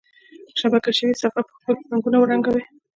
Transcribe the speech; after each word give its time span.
شبکه 0.59 0.91
شوي 0.97 1.13
صفحه 1.21 1.41
په 1.47 1.51
ښکلي 1.61 1.83
رنګونو 1.91 2.17
ورنګوئ. 2.19 2.63